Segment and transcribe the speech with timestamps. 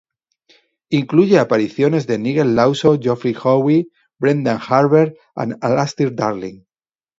[0.89, 3.87] Incluye apariciones de Nigel Lawson, Geoffrey Howe,
[4.19, 6.63] Brendan Barber y Alastair Darling.